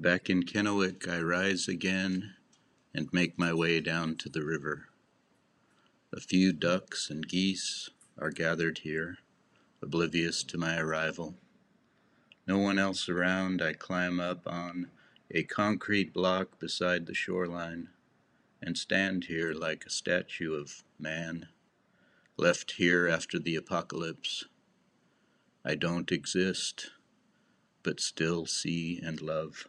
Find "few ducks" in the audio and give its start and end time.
6.20-7.10